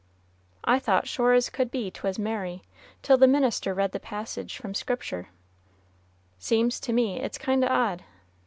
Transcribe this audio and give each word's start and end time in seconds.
I 0.63 0.79
thought 0.79 1.07
sure 1.07 1.33
as 1.33 1.51
could 1.51 1.69
be 1.69 1.91
'twas 1.91 2.17
Mary, 2.17 2.63
till 3.03 3.17
the 3.17 3.27
minister 3.27 3.71
read 3.75 3.91
the 3.91 3.99
passage 3.99 4.57
from 4.57 4.73
Scriptur'. 4.73 5.27
Seems 6.39 6.79
to 6.79 6.91
me 6.91 7.19
it's 7.21 7.37
kind 7.37 7.63
o' 7.63 7.67
odd. 7.67 8.03